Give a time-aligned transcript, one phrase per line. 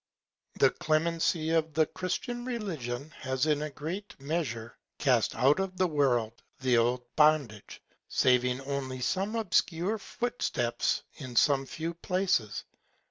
[0.55, 5.85] The Clemency of the Christian Religion has in a great Measure cast out of the
[5.85, 12.63] World the old Bondage, saving only some obscure Foot Steps in some few Places.